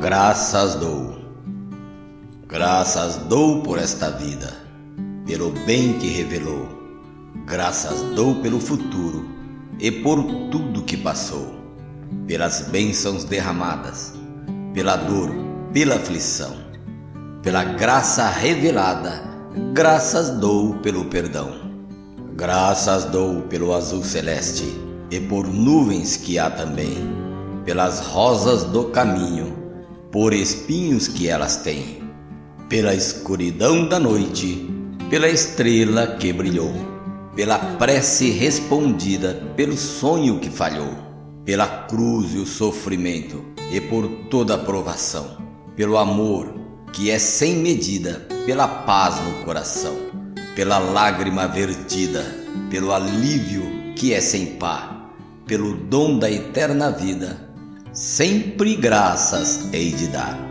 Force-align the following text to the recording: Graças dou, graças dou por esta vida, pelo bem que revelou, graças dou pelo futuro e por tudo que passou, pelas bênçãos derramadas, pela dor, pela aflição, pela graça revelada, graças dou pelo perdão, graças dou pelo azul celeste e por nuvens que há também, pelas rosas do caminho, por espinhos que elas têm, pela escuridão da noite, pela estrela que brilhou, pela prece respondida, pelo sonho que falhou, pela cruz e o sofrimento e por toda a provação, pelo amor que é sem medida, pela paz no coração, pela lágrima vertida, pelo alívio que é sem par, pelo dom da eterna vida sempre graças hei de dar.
Graças 0.00 0.76
dou, 0.76 1.18
graças 2.46 3.16
dou 3.16 3.64
por 3.64 3.80
esta 3.80 4.12
vida, 4.12 4.56
pelo 5.26 5.50
bem 5.66 5.98
que 5.98 6.06
revelou, 6.06 6.68
graças 7.44 8.00
dou 8.14 8.36
pelo 8.36 8.60
futuro 8.60 9.28
e 9.80 9.90
por 9.90 10.22
tudo 10.52 10.84
que 10.84 10.96
passou, 10.96 11.52
pelas 12.28 12.68
bênçãos 12.68 13.24
derramadas, 13.24 14.14
pela 14.72 14.94
dor, 14.94 15.30
pela 15.72 15.96
aflição, 15.96 16.56
pela 17.42 17.64
graça 17.64 18.28
revelada, 18.28 19.20
graças 19.74 20.30
dou 20.30 20.74
pelo 20.74 21.06
perdão, 21.06 21.50
graças 22.36 23.04
dou 23.06 23.42
pelo 23.42 23.74
azul 23.74 24.04
celeste 24.04 24.80
e 25.10 25.18
por 25.18 25.48
nuvens 25.48 26.16
que 26.16 26.38
há 26.38 26.48
também, 26.48 26.96
pelas 27.64 27.98
rosas 27.98 28.62
do 28.62 28.84
caminho, 28.90 29.57
por 30.10 30.32
espinhos 30.32 31.06
que 31.06 31.28
elas 31.28 31.56
têm, 31.58 32.02
pela 32.68 32.94
escuridão 32.94 33.86
da 33.86 33.98
noite, 33.98 34.66
pela 35.10 35.28
estrela 35.28 36.16
que 36.16 36.32
brilhou, 36.32 36.72
pela 37.36 37.58
prece 37.58 38.30
respondida, 38.30 39.34
pelo 39.54 39.76
sonho 39.76 40.38
que 40.38 40.48
falhou, 40.48 40.94
pela 41.44 41.66
cruz 41.66 42.34
e 42.34 42.38
o 42.38 42.46
sofrimento 42.46 43.44
e 43.70 43.80
por 43.80 44.08
toda 44.30 44.54
a 44.54 44.58
provação, 44.58 45.36
pelo 45.76 45.98
amor 45.98 46.54
que 46.92 47.10
é 47.10 47.18
sem 47.18 47.56
medida, 47.56 48.26
pela 48.46 48.66
paz 48.66 49.16
no 49.22 49.44
coração, 49.44 49.94
pela 50.56 50.78
lágrima 50.78 51.46
vertida, 51.46 52.24
pelo 52.70 52.92
alívio 52.92 53.92
que 53.94 54.14
é 54.14 54.22
sem 54.22 54.56
par, 54.56 55.14
pelo 55.46 55.74
dom 55.74 56.18
da 56.18 56.30
eterna 56.30 56.90
vida 56.90 57.47
sempre 57.98 58.76
graças 58.76 59.68
hei 59.72 59.90
de 59.90 60.06
dar. 60.06 60.47